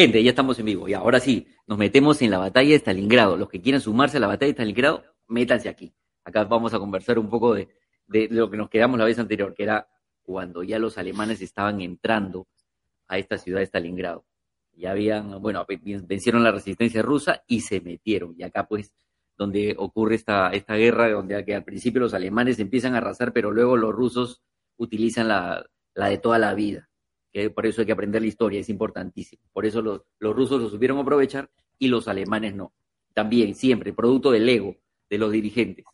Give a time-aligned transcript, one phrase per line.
[0.00, 0.88] Gente, ya estamos en vivo.
[0.88, 3.36] Y ahora sí, nos metemos en la batalla de Stalingrado.
[3.36, 5.92] Los que quieran sumarse a la batalla de Stalingrado, métanse aquí.
[6.24, 7.68] Acá vamos a conversar un poco de,
[8.06, 9.90] de lo que nos quedamos la vez anterior, que era
[10.22, 12.48] cuando ya los alemanes estaban entrando
[13.08, 14.24] a esta ciudad de Stalingrado.
[14.72, 18.34] Ya habían, bueno, vencieron la resistencia rusa y se metieron.
[18.38, 18.94] Y acá pues
[19.36, 23.50] donde ocurre esta, esta guerra, donde que al principio los alemanes empiezan a arrasar, pero
[23.50, 24.40] luego los rusos
[24.78, 25.62] utilizan la,
[25.92, 26.89] la de toda la vida
[27.32, 29.42] que por eso hay que aprender la historia, es importantísimo.
[29.52, 32.72] Por eso los, los rusos lo supieron aprovechar y los alemanes no.
[33.14, 34.76] También, siempre, producto del ego
[35.08, 35.84] de los dirigentes.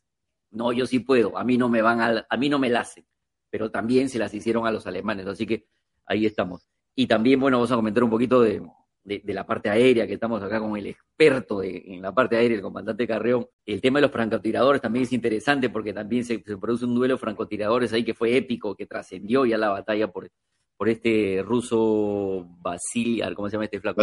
[0.51, 2.81] No, yo sí puedo, a mí no me van a, a mí no me la
[2.81, 3.07] hacen,
[3.51, 5.67] pero también se las hicieron a los alemanes, así que
[6.07, 6.69] ahí estamos.
[6.95, 8.63] Y también, bueno, vamos a comentar un poquito de,
[9.05, 12.57] de, la parte aérea, que estamos acá con el experto de, en la parte aérea,
[12.57, 13.47] el comandante Carreón.
[13.65, 17.19] El tema de los francotiradores también es interesante porque también se, se produce un duelo
[17.19, 20.31] francotiradores ahí que fue épico, que trascendió ya la batalla por,
[20.77, 24.03] por este ruso Basil, ¿cómo se llama este flaco?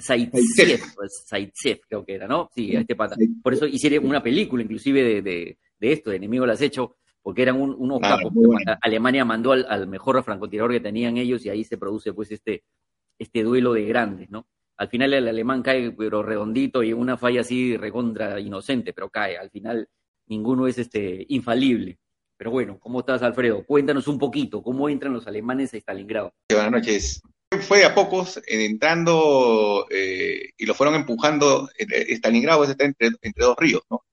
[0.00, 0.80] Zaitsev,
[1.28, 2.48] Zaitsev, creo que era, ¿no?
[2.54, 3.16] Sí, este pata.
[3.42, 7.42] Por eso hicieron una película inclusive de, de, de esto, de Enemigo las Hecho, porque
[7.42, 8.32] eran un, unos ah, capos.
[8.82, 12.64] Alemania mandó al, al, mejor francotirador que tenían ellos y ahí se produce pues este,
[13.18, 14.46] este duelo de grandes, ¿no?
[14.76, 19.36] Al final el alemán cae pero redondito y una falla así recontra inocente, pero cae.
[19.36, 19.86] Al final
[20.26, 21.98] ninguno es este infalible.
[22.40, 23.66] Pero bueno, ¿cómo estás, Alfredo?
[23.66, 26.32] Cuéntanos un poquito, ¿cómo entran los alemanes a Stalingrado?
[26.48, 27.20] Buenas noches.
[27.68, 31.68] Fue a pocos entrando eh, y lo fueron empujando.
[31.76, 34.04] Stalingrado está entre, entre dos ríos, ¿no?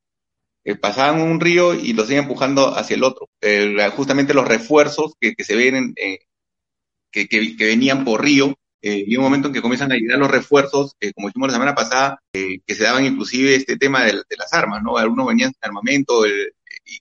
[0.65, 3.29] Eh, pasaban un río y los iban empujando hacia el otro.
[3.39, 9.15] Eh, justamente los refuerzos que, que se ven, que, que, que, venían por río, y
[9.15, 12.75] un momento en que comienzan a llegar los refuerzos, como dijimos la semana pasada, que
[12.75, 14.97] se daban inclusive este tema de, de, las armas, ¿no?
[14.97, 16.51] Algunos venían sin armamento, el,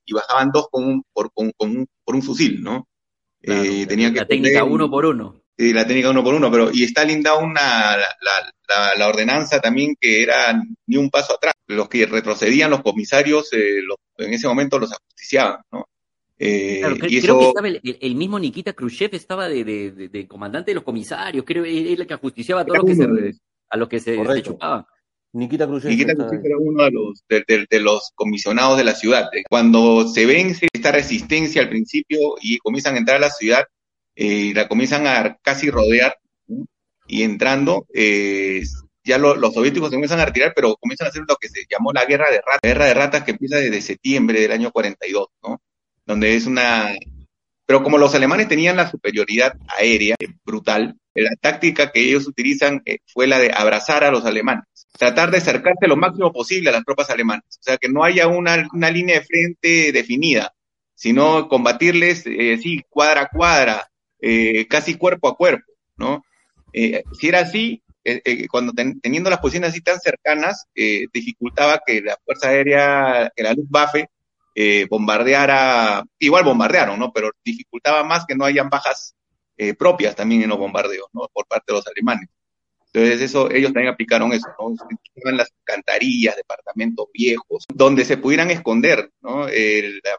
[0.04, 2.86] y, bajaban dos con un, por, con, un, por un fusil, ¿no?
[3.42, 5.42] eh, tenía la técnica uno por uno.
[5.58, 9.58] Sí, la técnica uno por uno, pero y Stalin da una, la, la, la, ordenanza
[9.58, 11.54] también que era ni un paso atrás.
[11.66, 15.88] Los que retrocedían los comisarios, eh, los, en ese momento los ajusticiaban, ¿no?
[16.38, 17.38] Eh, claro, creo, eso...
[17.38, 21.46] que estaba el, el, mismo Nikita Khrushchev estaba de, de, de, comandante de los comisarios,
[21.46, 23.38] creo que era el que ajusticiaba a todos los que se,
[23.70, 24.84] a los que se, se chupaban.
[25.36, 25.90] Nikita Khrushchev.
[25.90, 29.28] Nikita Khrushchev era uno de los, de, de, de, los comisionados de la ciudad.
[29.48, 33.64] Cuando se vence esta resistencia al principio y comienzan a entrar a la ciudad,
[34.14, 36.16] eh, la comienzan a casi rodear
[37.06, 38.62] y entrando, eh,
[39.04, 41.66] ya lo, los soviéticos se comienzan a retirar, pero comienzan a hacer lo que se
[41.70, 44.72] llamó la guerra de ratas, la guerra de ratas que empieza desde septiembre del año
[44.72, 45.60] 42, ¿no?
[46.06, 46.94] Donde es una...
[47.66, 52.98] Pero como los alemanes tenían la superioridad aérea brutal, la táctica que ellos utilizan eh,
[53.06, 54.64] fue la de abrazar a los alemanes
[54.96, 57.44] tratar de acercarse lo máximo posible a las tropas alemanas.
[57.48, 60.52] O sea, que no haya una, una línea de frente definida,
[60.94, 63.90] sino combatirles, eh, sí, cuadra a cuadra,
[64.20, 66.24] eh, casi cuerpo a cuerpo, ¿no?
[66.72, 67.82] Eh, si era así,
[68.50, 70.66] cuando ten, teniendo las posiciones así tan cercanas,
[71.12, 74.06] dificultaba que la Fuerza Aérea, que la Luftwaffe,
[74.88, 77.12] bombardeara, igual bombardearon, ¿no?
[77.12, 79.15] Pero dificultaba más que no hayan bajas
[79.78, 81.28] propias también en los bombardeos, ¿no?
[81.32, 82.28] Por parte de los alemanes.
[82.92, 84.74] Entonces, eso, ellos también aplicaron eso, ¿no?
[85.30, 89.48] En las cantarillas, departamentos viejos, donde se pudieran esconder, ¿no?
[89.48, 90.18] Eh, la,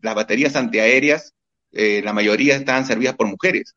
[0.00, 1.34] las baterías antiaéreas,
[1.72, 3.74] eh, la mayoría estaban servidas por mujeres.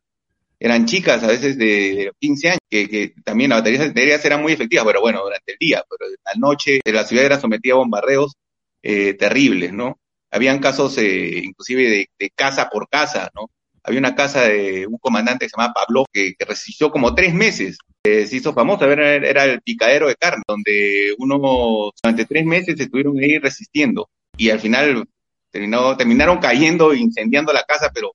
[0.59, 4.85] Eran chicas a veces de 15 años, que, también las baterías antiaéreas eran muy efectivas,
[4.85, 8.35] pero bueno, durante el día, pero la noche la ciudad era sometida a bombardeos
[8.83, 9.99] eh, terribles, ¿no?
[10.31, 13.49] Habían casos eh, inclusive de, de casa por casa, ¿no?
[13.83, 17.77] Había una casa de un comandante que se llamaba Pablo, que, resistió como tres meses.
[18.03, 22.79] Eh, se hizo famoso, era, era el picadero de carne, donde uno durante tres meses
[22.79, 24.09] estuvieron ahí resistiendo.
[24.37, 25.05] Y al final
[25.51, 28.13] terminó, terminaron cayendo incendiando la casa, pero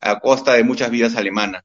[0.00, 1.64] a costa de muchas vidas alemanas.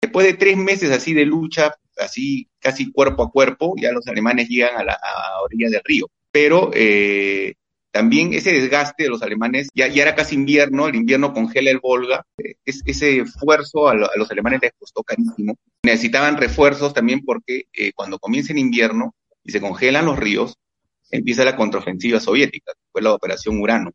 [0.00, 4.48] Después de tres meses así de lucha, así casi cuerpo a cuerpo, ya los alemanes
[4.48, 4.98] llegan a la
[5.42, 6.06] orilla del río.
[6.30, 7.54] Pero eh,
[7.90, 11.80] también ese desgaste de los alemanes, ya, ya era casi invierno, el invierno congela el
[11.80, 12.24] Volga,
[12.64, 15.56] es, ese esfuerzo a, los alemanes les costó carísimo.
[15.82, 20.54] Necesitaban refuerzos también porque eh, cuando comienza el invierno y se congelan los ríos,
[21.10, 23.92] empieza la contraofensiva soviética, fue la operación Urano,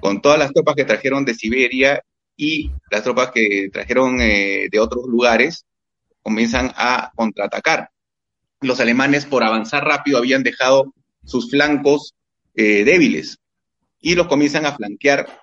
[0.00, 2.02] con todas las tropas que trajeron de Siberia
[2.36, 5.66] y las tropas que trajeron eh, de otros lugares,
[6.22, 7.90] comienzan a contraatacar.
[8.62, 10.94] Los alemanes, por avanzar rápido, habían dejado
[11.24, 12.14] sus flancos
[12.56, 13.38] eh, débiles
[14.00, 15.42] y los comienzan a flanquear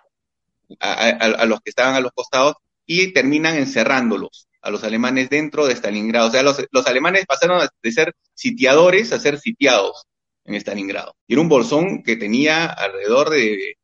[0.79, 2.55] a, a, a, los que estaban a los costados
[2.85, 6.29] y terminan encerrándolos a los alemanes dentro de Stalingrado.
[6.29, 10.05] O sea, los, los alemanes pasaron de ser sitiadores a ser sitiados
[10.45, 11.15] en Stalingrado.
[11.27, 13.77] Y era un bolsón que tenía alrededor de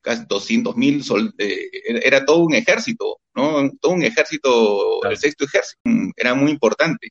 [0.00, 1.02] casi 200 mil
[1.38, 1.70] eh,
[2.02, 3.70] era todo un ejército, ¿no?
[3.80, 5.12] Todo un ejército, claro.
[5.12, 5.80] el sexto ejército,
[6.16, 7.10] era muy importante.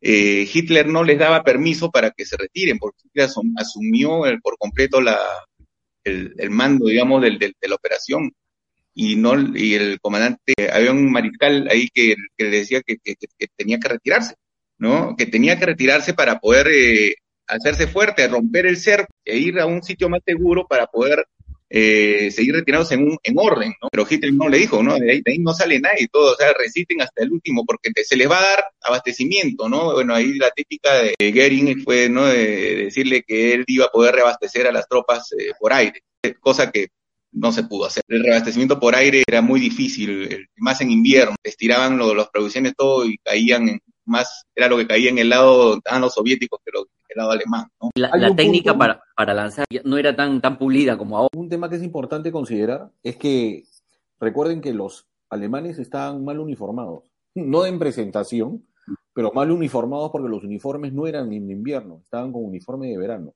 [0.00, 5.00] Eh, Hitler no les daba permiso para que se retiren, porque Hitler asumió por completo
[5.00, 5.18] la,
[6.04, 8.32] el, mando, digamos, del, de la operación.
[8.94, 12.96] Y, no, y el comandante, había un mariscal ahí que, le decía que,
[13.56, 14.34] tenía que retirarse,
[14.78, 15.14] ¿no?
[15.16, 17.14] Que tenía que retirarse para poder eh,
[17.46, 21.26] hacerse fuerte, romper el cerco e ir a un sitio más seguro para poder
[21.68, 23.74] eh, seguir retirados en, un, en orden.
[23.90, 24.96] Pero Hitler no le dijo, ¿no?
[24.96, 27.90] De ahí, de ahí no sale nadie, todo, o sea, resisten hasta el último porque
[28.04, 29.92] se les va a dar abastecimiento, ¿no?
[29.92, 32.26] Bueno, ahí la típica de Goering fue, ¿no?
[32.26, 36.00] De decirle que él iba a poder reabastecer a las tropas eh, por aire,
[36.40, 36.88] cosa que
[37.32, 38.02] no se pudo hacer.
[38.08, 43.04] El reabastecimiento por aire era muy difícil, más en invierno, estiraban lo, las producciones todo
[43.04, 46.86] y caían más, era lo que caía en el lado, a los soviéticos que lo
[47.16, 47.66] lado alemán.
[47.94, 51.30] La, técnica para, para, lanzar no era tan, tan pulida como ahora.
[51.34, 53.64] Un tema que es importante considerar es que
[54.20, 57.04] recuerden que los alemanes estaban mal uniformados,
[57.34, 58.64] no en presentación,
[59.12, 63.34] pero mal uniformados porque los uniformes no eran en invierno, estaban con uniforme de verano.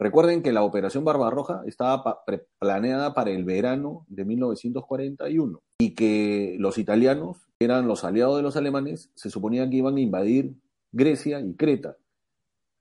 [0.00, 2.22] Recuerden que la operación Barbarroja estaba
[2.60, 8.42] planeada para el verano de 1941 y que los italianos, que eran los aliados de
[8.42, 10.54] los alemanes, se suponía que iban a invadir
[10.92, 11.96] Grecia y Creta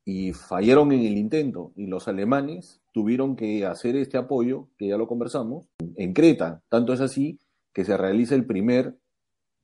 [0.08, 4.96] y fallaron en el intento y los alemanes tuvieron que hacer este apoyo, que ya
[4.96, 5.68] lo conversamos,
[5.98, 6.64] en Creta.
[6.70, 7.42] Tanto es así
[7.74, 8.96] que se realiza el primer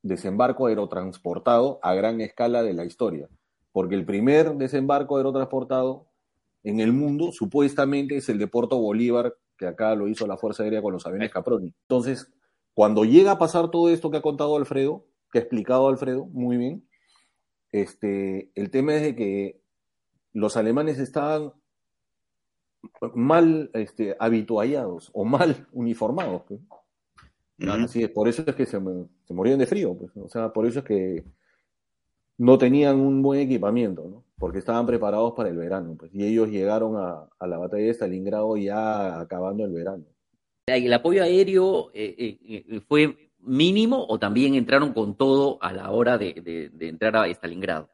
[0.02, 3.30] desembarco aerotransportado a gran escala de la historia,
[3.72, 6.08] porque el primer desembarco aerotransportado
[6.66, 10.64] en el mundo supuestamente es el de Puerto Bolívar, que acá lo hizo la Fuerza
[10.64, 11.74] Aérea con los aviones Caproni.
[11.88, 12.30] Entonces,
[12.74, 16.58] cuando llega a pasar todo esto que ha contado Alfredo, que ha explicado Alfredo muy
[16.58, 16.86] bien,
[17.72, 19.63] este, el tema es de que
[20.34, 21.54] los alemanes estaban
[23.14, 26.44] mal este, habituallados o mal uniformados.
[26.48, 26.60] Pues.
[27.70, 28.80] Así es, por eso es que se,
[29.30, 30.12] morían de frío, pues.
[30.18, 31.24] o sea, por eso es que
[32.38, 34.24] no tenían un buen equipamiento, ¿no?
[34.38, 38.58] porque estaban preparados para el verano, pues, y ellos llegaron a, la batalla de Stalingrado
[38.58, 40.04] ya acabando el verano.
[40.66, 45.92] ¿El apoyo aéreo eh, eh, eh, fue mínimo o también entraron con todo a la
[45.92, 47.93] hora de entrar a Stalingrado?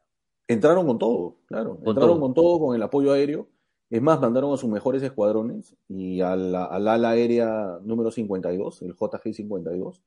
[0.52, 1.78] Entraron con todo, claro.
[1.86, 3.48] entraron con todo, con el apoyo aéreo.
[3.88, 10.00] Es más, mandaron a sus mejores escuadrones y al, ala aérea número 52, el JG-52,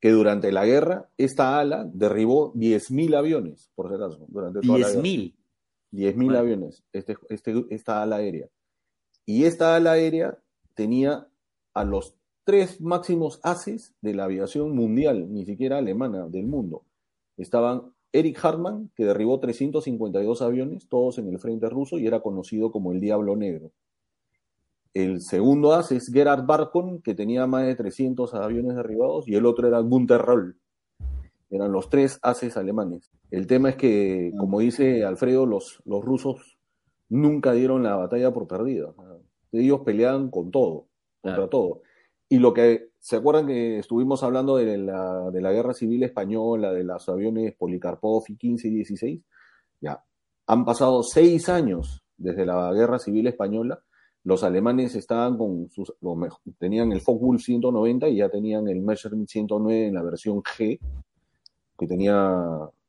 [0.00, 4.24] que durante la guerra, esta ala derribó 10.000 aviones, por si acaso.
[4.28, 5.34] Durante toda ¿10.000?
[5.92, 8.48] 10.000 aviones, este, este, esta ala aérea.
[9.26, 10.38] Y esta ala aérea
[10.74, 11.28] tenía
[11.72, 16.84] a los tres máximos haces de la aviación mundial, ni siquiera alemana, del mundo.
[17.36, 22.70] Estaban Eric Hartmann, que derribó 352 aviones, todos en el frente ruso, y era conocido
[22.70, 23.72] como el Diablo Negro.
[24.94, 29.44] El segundo as es Gerhard Barkon, que tenía más de 300 aviones derribados, y el
[29.44, 30.56] otro era Gunther Roll.
[31.50, 33.10] Eran los tres ases alemanes.
[33.32, 36.56] El tema es que, como dice Alfredo, los, los rusos
[37.08, 38.94] nunca dieron la batalla por perdida.
[39.50, 40.86] Ellos peleaban con todo,
[41.20, 41.82] contra todo.
[42.28, 46.72] Y lo que, ¿se acuerdan que estuvimos hablando de la, de la guerra civil española,
[46.72, 49.20] de los aviones Polikarpov y 15 y 16?
[49.82, 50.02] Ya,
[50.46, 53.78] han pasado seis años desde la guerra civil española.
[54.22, 55.92] Los alemanes estaban con sus,
[56.58, 60.80] tenían el Focke-Wulf 190 y ya tenían el Messerschmitt 109 en la versión G,
[61.78, 62.16] que tenía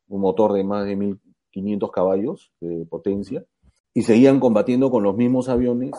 [0.07, 3.43] un motor de más de 1500 caballos de potencia,
[3.93, 5.91] y seguían combatiendo con los mismos aviones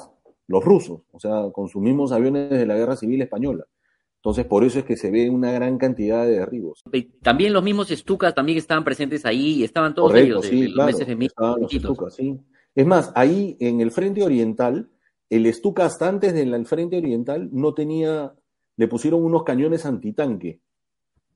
[0.46, 3.66] los rusos, o sea, con sus mismos aviones de la Guerra Civil Española.
[4.16, 6.82] Entonces, por eso es que se ve una gran cantidad de derribos.
[7.23, 11.06] También los mismos Stukas también estaban presentes ahí, y estaban todos ellos, sí, los meses
[11.06, 12.38] de los sí.
[12.75, 14.90] Es más, ahí en el frente oriental,
[15.30, 18.35] el Stuka hasta antes del frente oriental no tenía,
[18.76, 20.61] le pusieron unos cañones antitanque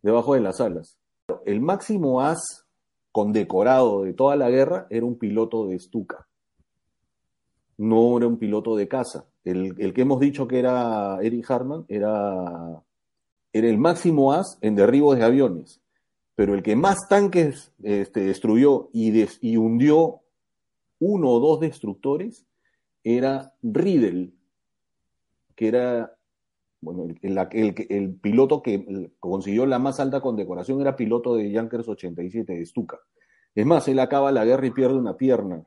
[0.02, 0.98] debajo de las alas.
[1.46, 2.66] El máximo as
[3.12, 6.26] condecorado de toda la guerra era un piloto de Stuka
[7.80, 9.24] no era un piloto de caza.
[9.44, 12.82] El, que hemos dicho que era Eric Hartmann era,
[13.52, 15.80] era el máximo as en derribos de aviones,
[16.34, 20.20] pero el que más tanques este, destruyó y, y hundió
[20.98, 22.46] uno o dos destructores
[23.02, 24.34] era Riedel,
[25.54, 26.14] que era
[26.82, 32.54] bueno, el, el, piloto que consiguió la más alta condecoración era piloto de Junkers 87
[32.54, 32.98] de Stuka.
[33.54, 35.62] Es más, él acaba la guerra y pierde una pierna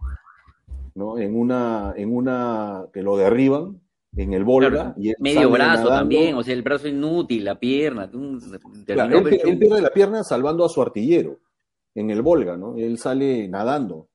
[0.96, 1.18] ¿no?
[1.18, 3.82] En una, en una que lo derriban
[4.16, 4.94] en el Volga.
[4.98, 8.10] y medio brazo también, o sea, el brazo inútil, la pierna.
[8.12, 11.40] él, pierde la pierna salvando a su artillero
[11.96, 12.78] en el Volga, ¿no?
[12.78, 14.08] Él sale nadando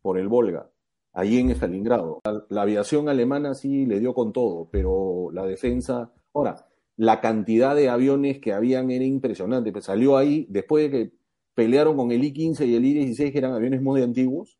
[0.00, 0.70] por el Volga,
[1.12, 2.20] ahí en Stalingrado.
[2.24, 6.12] La, la aviación alemana sí le dio con todo, pero la defensa.
[6.32, 9.72] Ahora, la cantidad de aviones que habían era impresionante.
[9.72, 11.12] Pues salió ahí, después de que
[11.54, 14.55] pelearon con el I-15 y el I-16, que eran aviones muy antiguos,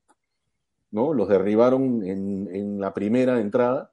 [0.90, 1.12] ¿no?
[1.12, 3.92] Los derribaron en, la primera entrada,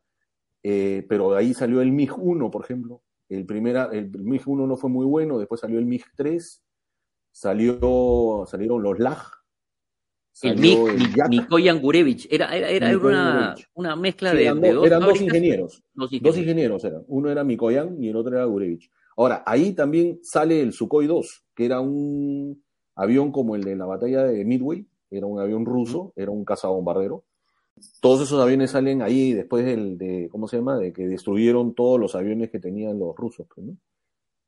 [0.64, 3.02] eh, pero ahí salió el MiG-1, por ejemplo.
[3.30, 6.62] El, primera, el MiG-1 no fue muy bueno, después salió el MiG-3,
[7.32, 9.44] salió, salieron los LAG,
[10.42, 10.60] el
[11.30, 12.28] Mikoyan Gurevich.
[12.32, 14.86] Era, era, era una, una, mezcla de, dos.
[14.86, 15.84] Eran dos ingenieros.
[15.94, 16.84] Dos ingenieros.
[16.84, 17.04] eran.
[17.08, 18.90] Uno era Mikoyan y el otro era Gurevich.
[19.16, 22.64] Ahora, ahí también sale el Sukhoi 2, que era un
[22.96, 24.88] avión como el de la batalla de Midway.
[25.13, 27.24] Era un avión ruso, era un cazabombardero.
[28.01, 30.77] Todos esos aviones salen ahí después del, de, ¿cómo se llama?
[30.77, 33.77] De que destruyeron todos los aviones que tenían los rusos, pues, ¿no?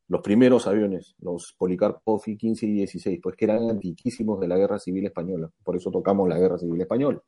[0.07, 4.79] los primeros aviones, los Policarpo 15 y 16, pues que eran antiquísimos de la Guerra
[4.79, 5.49] Civil Española.
[5.63, 7.21] Por eso tocamos la Guerra Civil Española.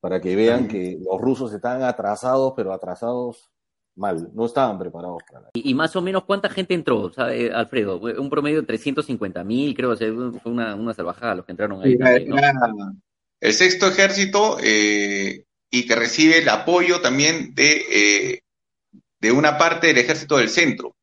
[0.00, 3.50] Para que vean que los rusos estaban atrasados, pero atrasados
[3.96, 7.98] mal, no estaban preparados para la ¿Y, más o menos cuánta gente entró, sabe, Alfredo?
[7.98, 10.12] Un promedio de 350 mil, creo, que
[10.42, 11.96] fue una, una salvajada los que entraron ahí.
[13.40, 18.40] El sexto ejército eh, y que recibe el apoyo también de, eh,
[19.20, 20.96] de una parte del ejército del centro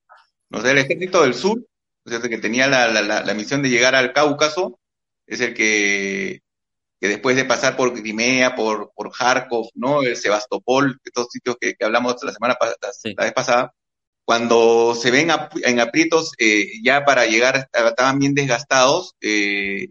[0.53, 1.65] o sea, el ejército del sur,
[2.05, 4.79] o sea, que tenía la, misión de llegar al Cáucaso,
[5.25, 6.41] es el que,
[7.07, 10.01] después de pasar por Crimea, por, por Kharkov, ¿no?
[10.03, 13.73] El Sebastopol, estos sitios que, hablamos la semana la vez pasada,
[14.25, 15.29] cuando se ven
[15.63, 19.87] en aprietos eh, ya para llegar, estaban bien desgastados, eh,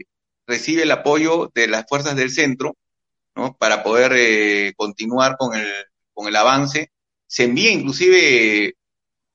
[0.47, 2.76] recibe el apoyo de las fuerzas del centro,
[3.35, 3.57] ¿no?
[3.59, 5.69] Para poder eh, continuar con el,
[6.14, 6.90] con el avance.
[7.26, 8.75] Se envía inclusive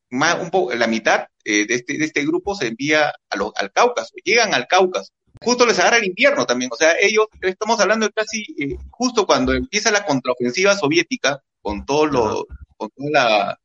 [0.10, 3.51] más, un poco, la mitad eh, de, este, de este grupo se envía a los,
[3.55, 5.12] al Cáucaso, llegan al Cáucaso.
[5.41, 9.25] Justo les agarra el invierno también, o sea, ellos, estamos hablando de casi, eh, justo
[9.25, 13.60] cuando empieza la contraofensiva soviética, con todo lo, con toda la,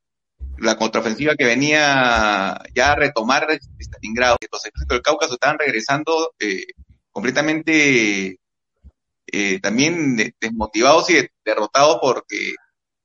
[0.59, 3.47] la contraofensiva que venía ya a retomar
[3.79, 6.67] Stalingrado, los ejércitos del Cáucaso estaban regresando eh,
[7.11, 8.39] completamente
[9.27, 12.55] eh, también desmotivados y derrotados porque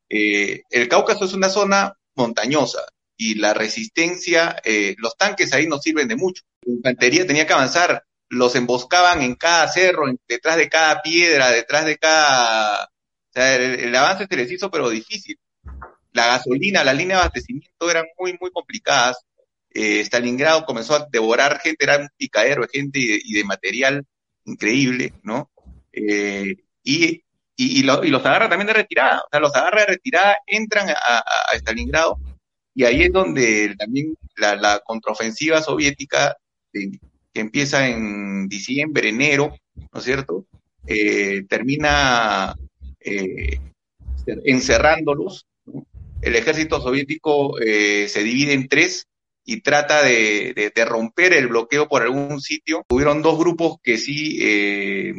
[0.09, 2.81] eh, el Cáucaso es una zona montañosa,
[3.17, 6.43] y la resistencia, eh, los tanques ahí no sirven de mucho.
[6.61, 11.85] La infantería tenía que avanzar, los emboscaban en cada cerro, detrás de cada piedra, detrás
[11.85, 12.85] de cada...
[12.85, 15.37] O sea, el, avance se les hizo, pero difícil.
[16.11, 19.17] La gasolina, la línea de abastecimiento eran muy, muy complicadas.
[19.69, 24.05] Eh, Stalingrado comenzó a devorar gente, era un picadero de gente y de, material
[24.45, 25.51] increíble, ¿no?
[25.91, 27.21] Eh, y,
[27.55, 31.55] y, los agarra también de retirada, o sea, los agarra de retirada, entran a, a,
[31.55, 32.17] Stalingrado
[32.77, 36.37] y ahí es donde también la, contraofensiva soviética,
[37.41, 40.45] empieza en diciembre, enero, ¿no es cierto?
[40.85, 42.55] Eh, termina
[42.99, 43.59] eh,
[44.25, 45.45] encerrándolos.
[46.21, 49.07] El ejército soviético se divide en tres
[49.45, 52.85] y trata de, romper el bloqueo por algún sitio.
[52.89, 55.13] Hubieron dos grupos que sí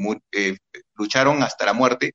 [0.97, 2.15] lucharon hasta la muerte.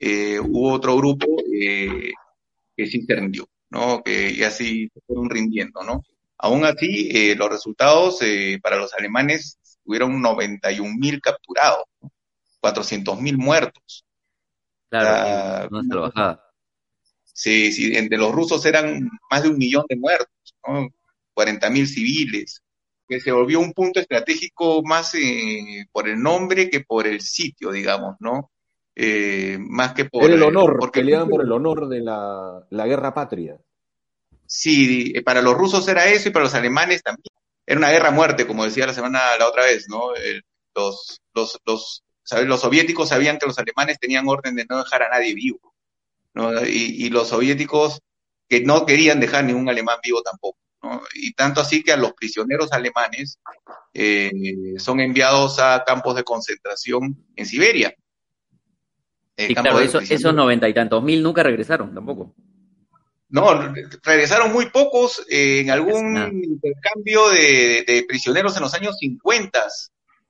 [0.00, 3.48] hubo otro grupo que sí se rindió.
[3.70, 4.02] ¿no?
[4.02, 6.02] Que, y así se fueron rindiendo, ¿no?
[6.42, 11.84] Aún así, eh, los resultados eh, para los alemanes hubieron 91 mil capturados,
[12.60, 14.04] 400 mil muertos.
[14.88, 16.40] Claro, una
[17.32, 20.88] Sí, sí, entre los rusos eran más de un millón de muertos, ¿no?
[21.32, 22.62] 40 mil civiles,
[23.08, 27.72] que se volvió un punto estratégico más eh, por el nombre que por el sitio,
[27.72, 28.50] digamos, ¿no?
[28.94, 30.30] Eh, más que por...
[30.30, 33.58] el honor, porque peleaban por el honor de la, guerra patria.
[34.52, 37.32] Sí, eh, para los rusos era eso y para los alemanes también.
[37.64, 40.10] Era una guerra a muerte, como decía la semana la otra vez, ¿no?
[40.74, 42.02] los, los, los,
[42.44, 45.72] los soviéticos sabían que los alemanes tenían orden de no dejar a nadie vivo,
[46.34, 46.66] ¿no?
[46.66, 48.00] Y, los soviéticos
[48.48, 51.00] que no querían dejar ningún alemán vivo tampoco, ¿no?
[51.14, 53.38] Y tanto así que a los prisioneros alemanes
[53.94, 54.32] eh,
[54.78, 57.94] son enviados a campos de concentración en Siberia,
[59.36, 62.34] y claro, esos noventa y tantos mil nunca regresaron tampoco.
[63.30, 63.72] No,
[64.02, 69.58] regresaron muy pocos en algún intercambio de, prisioneros en los años 50.
[69.60, 69.66] En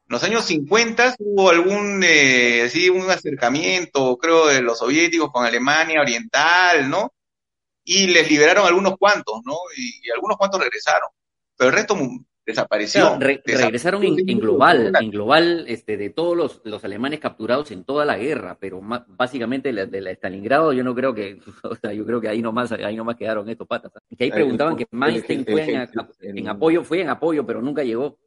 [0.07, 6.03] los años 50 hubo algún, eh, así, un acercamiento, creo, de los soviéticos con Alemania
[6.03, 7.15] Oriental, ¿no?
[7.85, 9.57] Y les liberaron algunos cuantos, ¿no?
[9.77, 11.09] Y, y algunos cuantos regresaron.
[11.57, 11.97] Pero el resto
[12.51, 13.19] desapareció.
[13.19, 18.57] regresaron en, global, en global, este, de todos los, alemanes capturados en toda la guerra,
[18.61, 22.43] pero básicamente de la, Stalingrado yo no creo que, o sea, yo creo que ahí
[22.43, 23.93] nomás, ahí nomás quedaron estos patas.
[24.17, 25.89] Que ahí preguntaban que Manstein fue
[26.21, 28.19] en, apoyo, fue en apoyo, pero nunca llegó.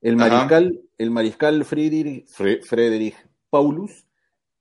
[0.00, 3.16] El mariscal, el mariscal Friedrich, Friedrich
[3.50, 4.06] Paulus,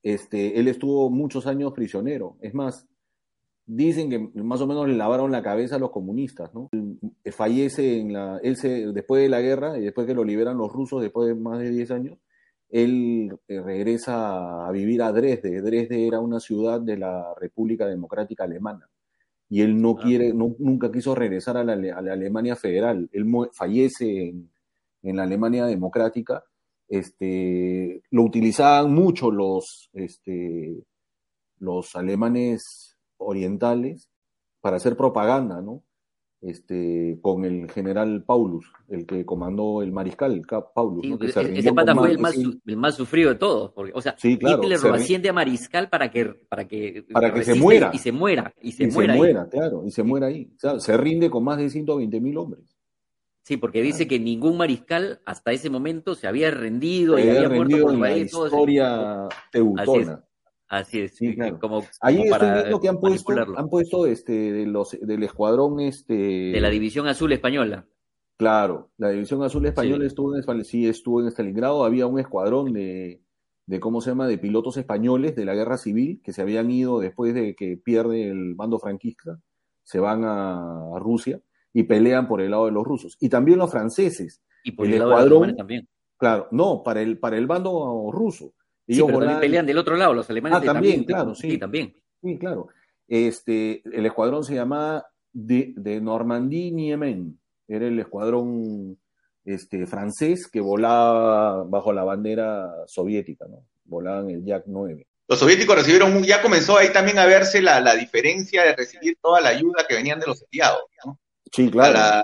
[0.03, 2.37] este, él estuvo muchos años prisionero.
[2.41, 2.88] Es más,
[3.71, 6.69] dicen que más o menos le lavaron la cabeza a los comunistas, ¿no?
[7.31, 10.73] Fallece en la, él se, después de la guerra y después que lo liberan los
[10.73, 12.17] rusos después de más de 10 años,
[12.69, 15.61] él eh, regresa a vivir a Dresde.
[15.61, 18.89] Dresde era una ciudad de la República Democrática Alemana
[19.49, 20.01] y él no ah.
[20.01, 23.07] quiere, nunca quiso regresar a la, Alemania federal.
[23.11, 24.29] Él fallece
[25.03, 26.43] en, la Alemania democrática.
[26.87, 30.75] Este, lo utilizaban mucho los, este,
[31.59, 32.88] los alemanes
[33.19, 34.09] orientales
[34.61, 35.83] para hacer propaganda, ¿no?
[36.41, 40.41] este, con el general Paulus, el que comandó el mariscal
[40.73, 41.05] Paulus.
[41.05, 41.17] ¿no?
[41.21, 43.71] ese pata fue el más, el más, sufrido de todos.
[43.73, 47.43] Porque, o sea, sí, Hitler lo asciende a mariscal para que, para que, para que
[47.43, 47.91] se muera.
[47.93, 48.53] Y se muera.
[48.61, 50.49] Y se, muera, claro, y se muera ahí.
[50.55, 52.75] O sea, se rinde con más de 120 mil hombres.
[53.41, 57.81] Sí, porque dice que ningún mariscal hasta ese momento se había rendido y había, muerto
[57.81, 60.23] por en la historia teutona.
[60.69, 61.59] Así es, sí, claro.
[61.59, 66.13] como, Ahí estoy viendo que han puesto, han puesto este, de los, del escuadrón este...
[66.13, 67.87] De la División Azul Española.
[68.37, 73.19] Claro, la División Azul Española estuvo en sí, estuvo en Stalingrado, había un escuadrón de,
[73.65, 76.99] de, ¿cómo se llama?, de pilotos españoles de la guerra civil que se habían ido
[76.99, 79.41] después de que pierde el bando franquista,
[79.81, 81.41] se van a, Rusia
[81.73, 83.17] y pelean por el lado de los rusos.
[83.19, 84.43] Y también los franceses.
[84.63, 85.89] Y por el, escuadrón, también.
[86.15, 88.53] Claro, no, para el, para el bando ruso
[88.95, 90.59] sí, pero también pelean del otro lado, los alemanes.
[90.59, 91.57] Ah, también, claro, sí.
[91.57, 91.95] también.
[92.21, 92.67] Sí, claro.
[93.07, 97.39] Este, el escuadrón se llamaba de, de Normandie-Niemen.
[97.67, 98.97] Era el escuadrón
[99.45, 103.65] este, francés que volaba bajo la bandera soviética, ¿no?
[103.85, 105.07] Volaban el Yak 9.
[105.27, 109.41] Los soviéticos recibieron, ya comenzó ahí también a verse la, la diferencia de recibir toda
[109.41, 111.19] la ayuda que venían de los aliados, ¿no?
[111.51, 112.23] Sí, claro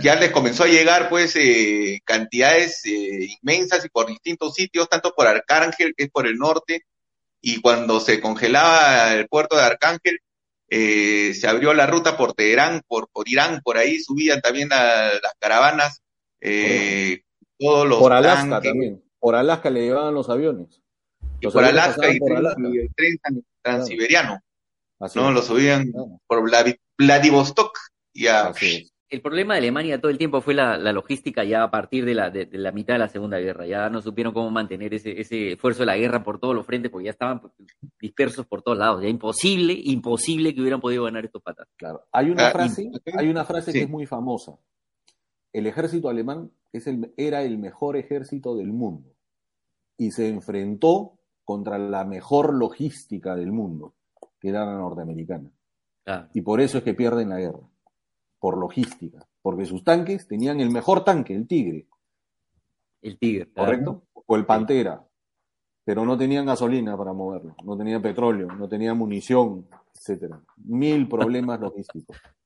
[0.00, 5.12] ya, les comenzó a llegar pues eh, cantidades eh, inmensas y por distintos sitios, tanto
[5.14, 6.82] por Arcángel, que es por el norte,
[7.40, 10.18] y cuando se congelaba el puerto de Arcángel,
[10.68, 15.34] eh, se abrió la ruta por Teherán, por, por Irán, por ahí subían también las
[15.38, 16.02] caravanas,
[17.58, 20.80] todos los Por Alaska también, por Alaska le llevaban los aviones.
[21.52, 22.18] por Alaska y,
[22.78, 23.18] el tren
[23.62, 24.40] transiberiano,
[25.14, 25.30] ¿no?
[25.30, 25.92] Lo subían
[26.26, 26.42] por
[26.98, 27.78] Vladivostok
[28.12, 28.52] y a
[29.08, 32.30] el problema de Alemania todo el tiempo fue la, logística ya a partir de la,
[32.30, 33.66] de, la, mitad de la Segunda Guerra.
[33.66, 36.90] Ya no supieron cómo mantener ese, ese esfuerzo de la guerra por todos los frentes
[36.90, 37.40] porque ya estaban
[38.00, 39.02] dispersos por todos lados.
[39.02, 41.68] Ya imposible, imposible que hubieran podido ganar estos patas.
[41.76, 42.04] Claro.
[42.10, 44.58] Hay una ah, frase, hay una frase que es muy famosa.
[45.52, 49.14] El ejército alemán es el, era el mejor ejército del mundo
[49.96, 53.94] y se enfrentó contra la mejor logística del mundo,
[54.40, 55.50] que era la norteamericana.
[56.34, 57.68] Y por eso es que pierden la guerra
[58.38, 61.86] por logística, porque sus tanques tenían el mejor tanque, el Tigre.
[63.02, 63.48] El Tigre.
[63.54, 64.04] ¿Correcto?
[64.12, 65.04] O el Pantera.
[65.84, 70.40] Pero no tenían gasolina para moverlo, no tenían petróleo, no tenían munición, etcétera.
[70.56, 72.16] Mil problemas logísticos.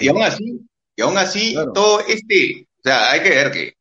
[0.00, 3.74] Y aún, así, y aún así, todo este, o sea, hay que ver que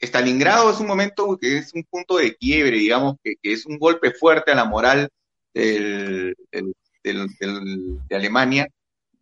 [0.00, 4.10] Stalingrado es un momento que es un punto de quiebre, digamos, que, es un golpe
[4.12, 5.08] fuerte a la moral
[5.54, 6.34] de
[8.10, 8.66] Alemania,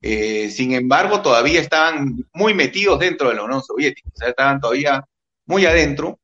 [0.07, 4.61] eh, sin embargo, todavía estaban muy metidos dentro de la Unión Soviética, o sea, estaban
[4.61, 5.03] todavía
[5.47, 6.21] muy adentro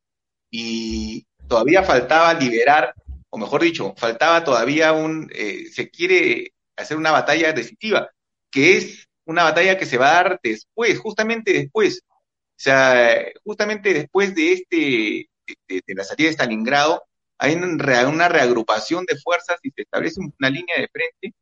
[0.50, 2.92] y todavía faltaba liberar,
[3.30, 8.10] o mejor dicho, faltaba todavía un, eh, se quiere hacer una batalla decisiva,
[8.50, 12.12] que es una batalla que se va a dar después, justamente después, o
[12.56, 15.30] sea, justamente después de este,
[15.68, 17.02] de, la salida de Stalingrado,
[17.38, 21.34] hay una reagrupación de fuerzas y se establece una línea de frente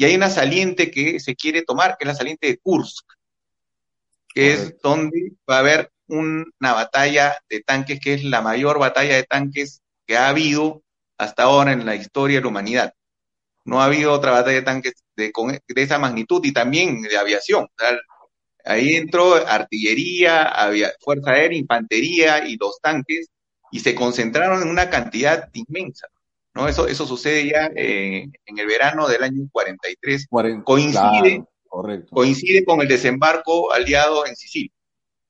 [0.00, 3.06] y hay una saliente que se quiere tomar, que es la saliente de Kursk,
[4.34, 9.16] que es donde va a haber una batalla de tanques, que es la mayor batalla
[9.16, 10.82] de tanques que ha habido
[11.18, 12.94] hasta ahora en la historia de la humanidad.
[13.66, 15.32] No ha habido otra batalla de tanques de,
[15.76, 17.68] esa magnitud y también de aviación.
[18.64, 20.50] Ahí entró artillería,
[21.00, 23.28] fuerza aérea, infantería y los tanques
[23.70, 26.06] y se concentraron en una cantidad inmensa.
[26.54, 26.68] ¿No?
[26.68, 30.28] Eso, eso sucede ya eh, en el verano del año 43.
[30.64, 31.44] coincide,
[32.10, 34.72] coincide con el desembarco aliado en Sicilia.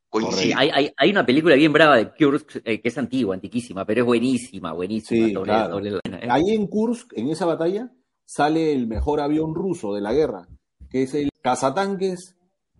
[0.09, 0.54] Coincide.
[0.56, 4.06] Hay, hay, una película bien brava de Kursk eh, que es antigua, antiquísima, pero es
[4.06, 5.44] buenísima, buenísima.
[5.46, 6.28] ¿eh?
[6.28, 7.92] Ahí en Kursk, en esa batalla,
[8.24, 10.48] sale el mejor avión ruso de la guerra,
[10.90, 12.37] que es el cazatanques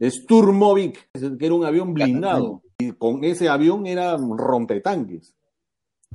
[0.09, 2.63] Sturmovik, que era un avión blindado.
[2.79, 5.35] Y con ese avión era rompetanques.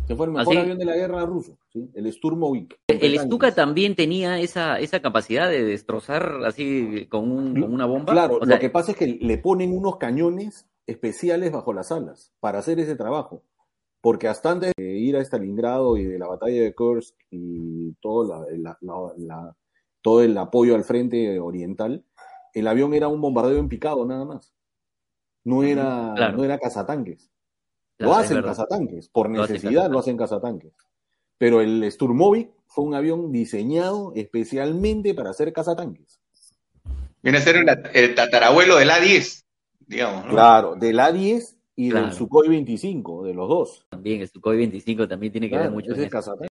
[0.08, 1.90] Que fue el mejor avión de la guerra ruso, ¿sí?
[1.96, 2.80] el Sturmovik.
[2.88, 8.14] El Stuka también tenía esa, esa capacidad de destrozar así con, una bomba.
[8.14, 12.60] Claro, lo que pasa es que le ponen unos cañones especiales bajo las alas para
[12.60, 13.44] hacer ese trabajo.
[14.02, 18.46] Porque hasta antes de ir a Stalingrado y de la batalla de Kursk y todo,
[18.52, 19.56] la,
[20.02, 22.06] todo el apoyo al frente oriental,
[22.54, 24.54] el avión era un bombardeo en picado nada más.
[25.44, 27.32] No era, no era cazatanques.
[27.98, 30.74] Lo hacen cazatanques, por necesidad lo hacen cazatanques.
[31.38, 36.20] Pero el Sturmovik fue un avión diseñado especialmente para hacer cazatanques.
[37.22, 37.56] Viene a ser
[37.94, 39.44] el, tatarabuelo del A-10,
[39.88, 40.26] digamos.
[40.26, 40.32] ¿no?
[40.32, 43.86] Claro, del A-10 y del Sukhoi 25, de los dos.
[43.90, 46.10] También, el Sukhoi 25 también tiene que ver mucho en,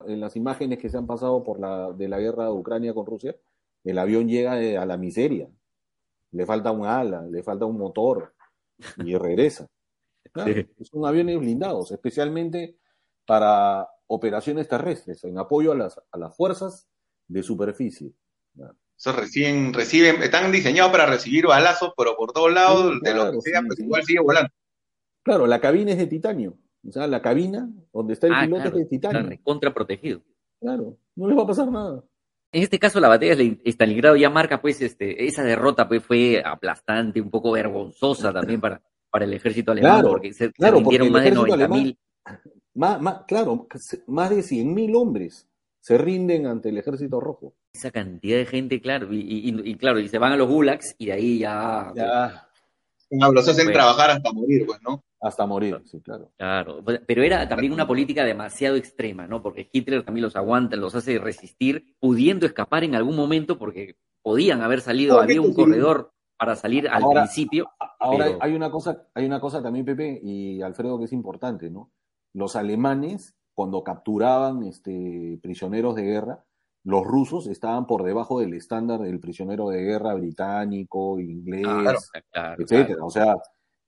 [0.07, 3.05] en las imágenes que se han pasado por la, de la guerra de Ucrania con
[3.05, 3.35] Rusia,
[3.83, 5.47] el avión llega a la miseria.
[6.31, 8.33] Le falta un ala, le falta un motor
[8.97, 9.67] y regresa.
[10.81, 12.77] Son aviones blindados, especialmente
[13.25, 16.87] para operaciones terrestres, en apoyo a las, a las fuerzas
[17.27, 18.13] de superficie.
[18.97, 23.41] Eso reciben, reciben, están diseñados para recibir balazos, pero por todos lados, de lo que
[23.41, 24.49] sea, pues igual sigue volando.
[25.23, 26.57] Claro, la cabina es de titanio.
[26.87, 29.39] O sea, la cabina donde está el ah, piloto es de titanio.
[29.41, 30.21] Contra protegido.
[30.59, 32.03] Claro, no les va a pasar nada.
[32.51, 36.43] En este caso, la batalla de Stalingrado ya marca, pues, este, esa derrota pues, fue
[36.45, 38.81] aplastante, un poco vergonzosa también para,
[39.13, 41.95] para el ejército alemán, porque se, claro, más de 90 mil.
[42.73, 43.67] Más, claro,
[44.07, 45.47] más de 100.000 hombres
[45.79, 47.53] se rinden ante el ejército rojo.
[47.75, 51.11] Esa cantidad de gente, claro, y, claro, y se van a los gulags y de
[51.11, 51.93] ahí ya...
[51.95, 52.49] ya.
[53.11, 55.03] los hacen trabajar hasta morir, pues, ¿no?
[55.21, 56.31] Hasta morir, sí, claro.
[56.35, 59.43] Claro, pero era también una política demasiado extrema, ¿no?
[59.43, 64.63] Porque Hitler también los aguanta, los hace resistir, pudiendo escapar en algún momento, porque podían
[64.63, 67.71] haber salido, había un corredor para salir al principio.
[67.99, 71.89] Ahora hay una cosa, hay una cosa también, Pepe y Alfredo, que es importante, ¿no?
[72.33, 76.43] Los alemanes, cuando capturaban este, prisioneros de guerra,
[76.83, 82.11] los rusos estaban por debajo del estándar del prisionero de guerra británico, inglés,
[82.57, 83.05] etcétera.
[83.05, 83.35] O, sea,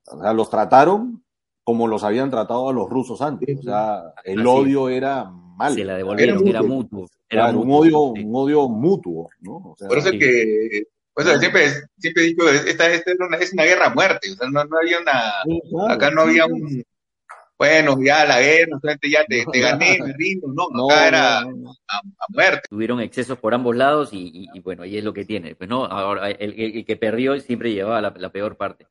[0.06, 1.22] o sea, los trataron
[1.62, 3.58] como los habían tratado a los rusos antes.
[3.58, 5.74] O sea, el odio era mal.
[5.74, 7.06] Se la devolvieron, era, mutuo.
[7.28, 9.74] Era, un, odio, un odio mutuo, ¿no?
[9.78, 13.64] Por eso es que, pues, siempre, siempre he dicho, esta, esta es, una, es una
[13.64, 16.84] guerra a muerte, o sea, no, no había una, acá no había un,
[17.58, 21.48] bueno, ya la guerra, ya te, te gané, me rindo, no, acá era a,
[22.28, 22.68] muerte.
[22.68, 25.86] Tuvieron excesos por ambos lados y, y, bueno, ahí es lo que tiene, pues no,
[25.86, 28.86] ahora el, el, que perdió siempre llevaba la, la peor parte.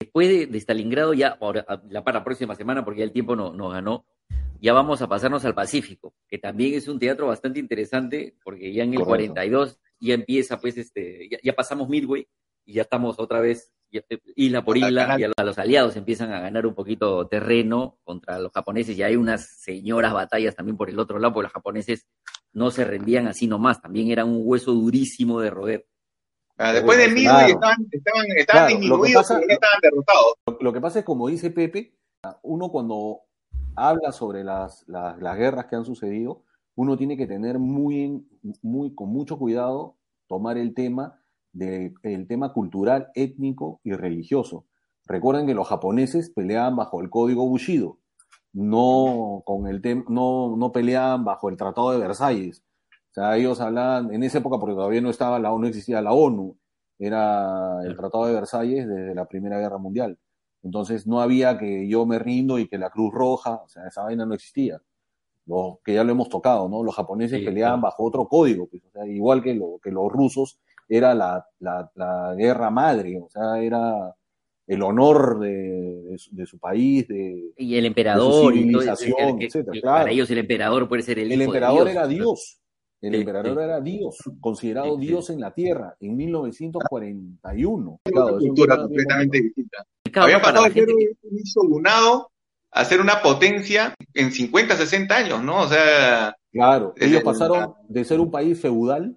[0.00, 3.54] Después de, Stalingrado, ya ahora, la para la próxima semana, porque ya el tiempo nos
[3.54, 4.06] no ganó,
[4.60, 8.82] ya vamos a pasarnos al Pacífico, que también es un teatro bastante interesante, porque ya
[8.82, 12.26] en el 42 ya empieza, pues, este, ya, pasamos Midway
[12.64, 13.72] y ya estamos otra vez
[14.36, 18.52] isla por isla, y a los aliados empiezan a ganar un poquito terreno contra los
[18.52, 22.06] japoneses, y hay unas señoras batallas también por el otro lado, porque los japoneses
[22.52, 25.86] no se rendían así nomás, también era un hueso durísimo de roer.
[26.56, 27.86] Ah, después de Midway estaban,
[28.36, 30.34] estaban, disminuidos, pero no estaban derrotados.
[30.60, 31.96] Lo, que pasa es, como dice Pepe,
[32.42, 33.22] uno cuando
[33.76, 38.26] habla sobre las, las, guerras que han sucedido, uno tiene que tener muy,
[38.62, 39.96] muy, con mucho cuidado,
[40.28, 41.20] tomar el tema,
[41.52, 44.66] de, el tema cultural, étnico y religioso.
[45.06, 47.98] Recuerden que los japoneses peleaban bajo el código Bushido,
[48.52, 52.64] no, con el no, no peleaban bajo el Tratado de Versalles
[53.10, 56.12] o sea, ellos hablaban, en esa época, porque todavía no estaba la ONU, existía la
[56.12, 56.56] ONU,
[56.96, 60.16] era el Tratado de Versalles desde la Primera Guerra Mundial.
[60.62, 64.04] Entonces no había que yo me rindo y que la Cruz Roja, o sea, esa
[64.04, 64.80] vaina no existía.
[65.46, 66.82] Lo, que ya lo hemos tocado, ¿no?
[66.82, 70.58] Los japoneses peleaban bajo otro código, pues, o sea, igual que, lo, que los rusos,
[70.88, 74.14] era la, la, la, guerra madre, o sea, era
[74.66, 79.80] el honor de, de, su, país, de, y el emperador, y civilización, etcétera.
[79.82, 82.60] Para ellos el emperador puede ser el, el emperador era Dios.
[83.00, 88.00] El emperador era Dios, considerado Dios en la tierra, en 1941.
[88.04, 89.86] Claro, una cultura completamente distinta.
[90.16, 92.30] Había pasado de ser un soldunado
[92.70, 95.62] a ser una potencia en 50, 60 años, ¿no?
[95.62, 96.36] O sea...
[96.52, 99.16] Claro, ellos pasaron de ser un país feudal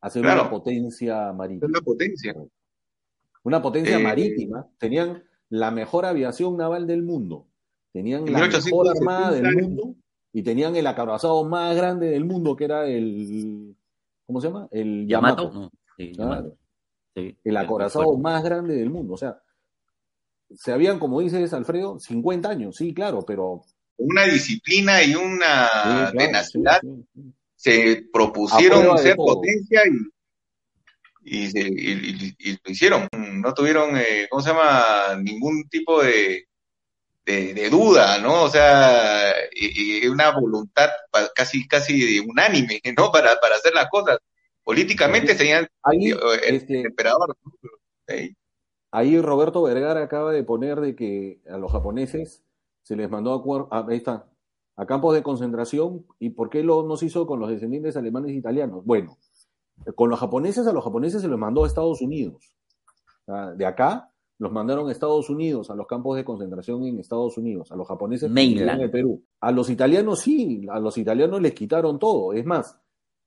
[0.00, 1.66] a ser una potencia marítima.
[1.68, 2.34] Una potencia.
[3.42, 4.66] Una potencia eh, marítima.
[4.78, 7.46] Tenían la mejor aviación naval del mundo.
[7.92, 9.94] Tenían la mejor armada del mundo
[10.32, 13.76] y tenían el acorazado más grande del mundo, que era el,
[14.26, 14.68] ¿cómo se llama?
[14.70, 15.70] El Yamato.
[15.96, 19.14] el acorazado más grande del mundo.
[19.14, 19.40] O sea,
[20.56, 23.62] se habían, como dices, Alfredo, 50 años, sí, claro, pero...
[23.96, 26.80] Una disciplina y una tenacidad.
[27.54, 29.82] se propusieron ser potencia
[31.24, 33.08] y, y, lo hicieron.
[33.12, 35.16] No tuvieron, eh, ¿cómo se llama?
[35.22, 36.46] Ningún tipo de,
[37.24, 38.42] de, duda, ¿no?
[38.42, 40.90] O sea, y, una voluntad
[41.34, 43.10] casi, casi unánime, ¿no?
[43.10, 44.18] Para, para hacer las cosas.
[44.62, 47.36] Políticamente serían ahí, eh, el, este, emperador.
[48.94, 52.44] Ahí Roberto Vergara acaba de poner de que a los japoneses
[52.84, 54.28] se les mandó a, a, ahí está,
[54.76, 58.34] a campos de concentración y por qué lo nos hizo con los descendientes alemanes e
[58.34, 58.84] italianos.
[58.84, 59.18] Bueno,
[59.96, 62.54] Con los japoneses, a los japoneses se los mandó a Estados Unidos.
[63.56, 67.72] De acá, los mandaron a Estados Unidos, a los campos de concentración en Estados Unidos,
[67.72, 69.24] a los japoneses en el Perú.
[69.40, 72.32] A los italianos sí, a los italianos les quitaron todo.
[72.32, 72.78] Es más,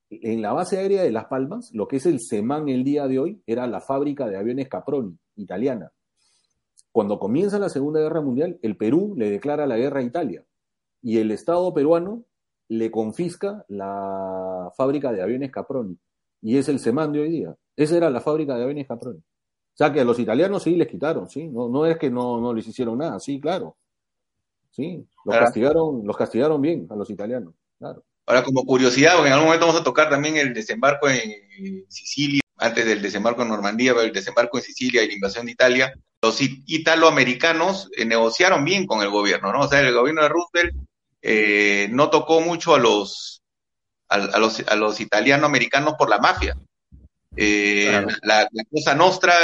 [0.09, 3.19] en la base aérea de Las Palmas, lo que es el SEMAN el día de
[3.19, 5.91] hoy, era la fábrica de aviones Caproni, italiana.
[6.91, 10.43] Cuando comienza la Segunda Guerra Mundial, el Perú le declara la guerra a Italia
[11.01, 12.23] y el Estado peruano
[12.69, 15.97] le confisca la fábrica de aviones Caproni
[16.41, 17.55] y es el SEMAN de hoy día.
[17.75, 19.19] Esa era la fábrica de aviones Caproni.
[19.19, 22.41] O sea que a los italianos sí les quitaron, sí, no, no es que no,
[22.41, 23.77] no les hicieron nada, sí, claro.
[24.71, 28.03] Sí, los castigaron, los castigaron bien a los italianos, claro.
[28.25, 32.41] Ahora, como curiosidad, porque en algún momento vamos a tocar también el desembarco en Sicilia,
[32.57, 36.39] antes del desembarco en Normandía, el desembarco en Sicilia y la invasión de Italia, los
[36.41, 39.61] italoamericanos eh, negociaron bien con el gobierno, ¿no?
[39.61, 40.75] O sea, el gobierno de Roosevelt
[41.21, 43.41] eh, no tocó mucho a los,
[44.09, 46.57] a, los, a los italiano-americanos por la mafia.
[47.35, 49.35] Eh, la, Cosa Nostra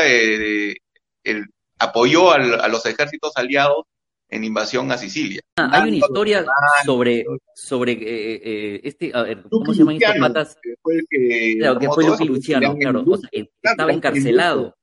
[1.77, 3.85] apoyó a los ejércitos aliados
[4.33, 5.39] en invasión a Sicilia.
[5.57, 6.45] Ah, hay una historia
[6.83, 10.57] sobre, sobre eh, eh, este, a ver, ¿cómo se llaman estos patas?
[10.61, 13.29] Que fue el que, claro, que fue Lucky Luciano, claro, o sea,
[13.61, 14.75] estaba encarcelado,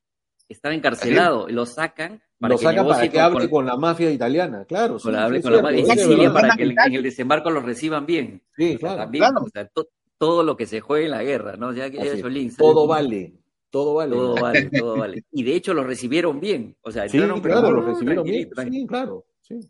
[0.48, 4.64] estaba encarcelado, lo sacan para lo que sacan para que hable con, la mafia italiana,
[4.64, 4.98] claro.
[4.98, 8.06] Con la, hable con la mafia de Sicilia para que en el desembarco lo reciban
[8.06, 8.40] bien.
[8.56, 8.98] Sí, claro.
[8.98, 9.68] También, O sea,
[10.16, 11.72] todo lo que se juegue en la guerra, ¿no?
[11.72, 13.34] Ya que Jolín, todo vale.
[13.70, 14.16] Todo vale.
[14.16, 15.24] Todo vale, todo vale.
[15.32, 16.76] Y de hecho lo recibieron bien.
[16.82, 18.48] O sea, sí, claro, lo recibieron bien.
[18.70, 19.24] Sí, claro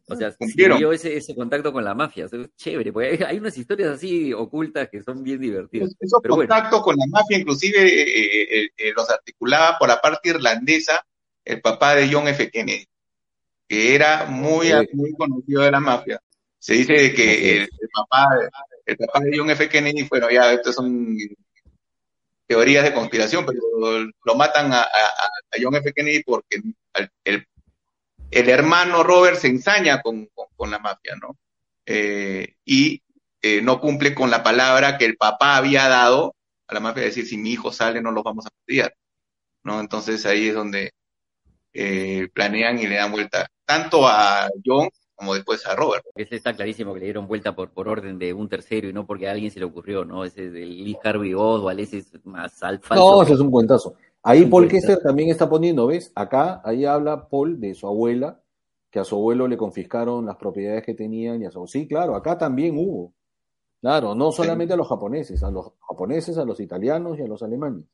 [0.09, 2.27] o sea, sirvió ese, ese contacto con la mafia.
[2.57, 5.95] chévere, porque hay unas historias así ocultas que son bien divertidas.
[5.99, 11.05] Esos contactos con la mafia, inclusive, eh, eh, eh, los articulaba por la parte irlandesa
[11.45, 12.51] el papá de John F.
[12.51, 12.87] Kennedy,
[13.67, 16.21] que era muy, muy conocido de la mafia.
[16.59, 18.27] Se dice que el, papá,
[18.85, 19.69] el papá de John F.
[19.69, 21.17] Kennedy, bueno, ya estas son
[22.47, 23.61] teorías de conspiración, pero
[24.25, 24.87] lo matan a,
[25.61, 25.93] John F.
[25.93, 26.75] Kennedy porque el
[27.25, 27.47] el
[28.31, 30.29] hermano Robert se ensaña con,
[30.71, 31.37] la mafia, ¿no?
[31.87, 33.03] Eh, y
[33.43, 36.35] eh, no cumple con la palabra que el papá había dado
[36.67, 38.95] a la mafia, decir, si mi hijo sale no los vamos a cuidar,
[39.65, 39.81] ¿no?
[39.81, 40.93] Entonces ahí es donde
[41.73, 46.05] eh, planean y le dan vuelta tanto a John como después a Robert.
[46.15, 49.07] Ese está clarísimo que le dieron vuelta por, por orden de un tercero y no
[49.07, 50.25] porque a alguien se le ocurrió, ¿no?
[50.25, 52.95] Ese del Lee Harvey Oswald, ese es más alfa.
[52.95, 53.97] No, ese es un cuentazo.
[54.23, 56.13] Ahí Paul Kessler también está poniendo, ¿ves?
[56.15, 58.43] Acá, ahí habla Paul de su abuela,
[58.91, 61.67] que a su abuelo le confiscaron las propiedades que tenían y a su...
[61.67, 63.15] Sí, claro, acá también hubo.
[63.81, 67.43] Claro, no solamente a los japoneses, a los japoneses, a los italianos y a los
[67.43, 67.87] alemanes.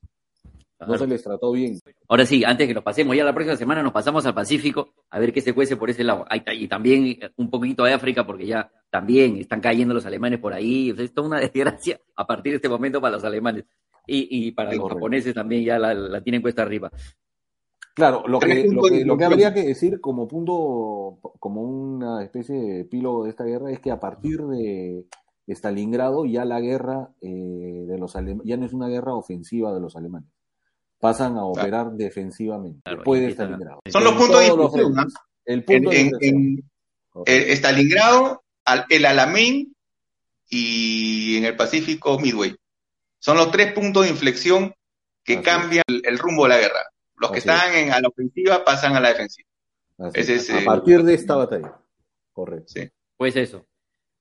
[0.80, 1.80] No se les trató bien.
[2.08, 5.18] Ahora sí, antes que nos pasemos, ya la próxima semana nos pasamos al Pacífico a
[5.18, 6.26] ver qué se cuece por ese lado.
[6.52, 10.92] Y también un poquito de África, porque ya también están cayendo los alemanes por ahí.
[10.96, 13.64] es toda una desgracia a partir de este momento para los alemanes
[14.06, 16.90] y, para los japoneses también ya la, tienen cuesta arriba.
[17.94, 18.68] Claro, lo que,
[19.04, 23.72] lo que, habría que decir como punto, como una especie de epílogo de esta guerra
[23.72, 25.06] es que a partir de
[25.48, 28.14] Stalingrado ya la guerra eh, de los
[28.44, 30.28] ya no es una guerra ofensiva de los alemanes.
[30.98, 33.80] Pasan a operar defensivamente después de Stalingrado.
[33.88, 34.94] Son los puntos de discusión.
[35.46, 38.42] El punto en, en, Stalingrado,
[38.90, 39.74] el Alamein
[40.50, 42.56] y en el Pacífico Midway.
[43.26, 44.72] Son los tres puntos de inflexión
[45.24, 46.92] que cambian el, rumbo de la guerra.
[47.16, 49.48] Los que están en, a la ofensiva pasan a la defensiva.
[49.98, 51.76] a eh, partir de esta batalla.
[52.32, 52.72] Correcto.
[53.16, 53.66] Pues eso.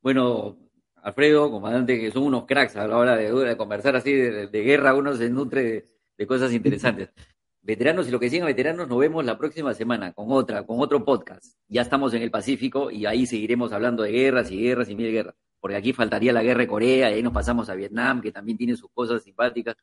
[0.01, 0.57] Bueno,
[1.03, 5.15] Alfredo, comandante, que son unos cracks a la hora de, conversar así de, guerra, uno
[5.15, 5.85] se nutre
[6.17, 7.09] de, cosas interesantes.
[7.61, 11.05] veteranos y lo que sigan veteranos, nos vemos la próxima semana con otra, con otro
[11.05, 11.59] podcast.
[11.67, 15.11] Ya estamos en el Pacífico y ahí seguiremos hablando de guerras y guerras y mil
[15.11, 18.31] guerras porque aquí faltaría la guerra de Corea, y ahí nos pasamos a Vietnam, que
[18.31, 19.75] también tiene sus cosas simpáticas.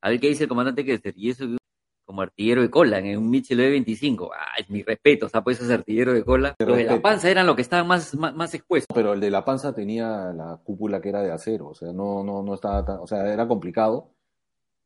[0.00, 1.46] A ver qué dice el comandante Kester, y eso
[2.04, 4.30] como artillero de cola en un Mitchell B-25.
[4.32, 6.54] Ah, es mi respeto, o sea, pues ese artillero de cola.
[6.60, 8.94] Los de la panza eran los que estaban más, más, expuestos.
[8.94, 12.22] Pero el de la panza tenía la cúpula que era de acero, o sea, no,
[12.22, 14.12] no, no estaba tan, o sea, era complicado,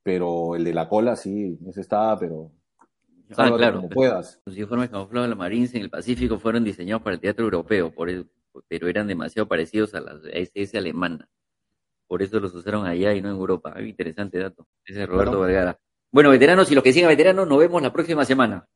[0.03, 2.51] pero el de la cola sí, ese estaba, pero
[3.37, 3.77] Ah, claro.
[3.77, 4.41] Como puedas.
[4.47, 7.93] Los uniformes camuflados de la Marines en el Pacífico fueron diseñados para el teatro europeo,
[7.95, 8.27] por el,
[8.69, 11.29] pero eran demasiado parecidos a las SS alemana.
[12.07, 13.73] Por eso los usaron allá y no en Europa.
[13.77, 14.67] Muy interesante dato.
[14.85, 15.79] Ese es Roberto Vergara.
[16.13, 18.67] Bueno, veteranos y los que sigan veteranos, nos vemos la próxima semana.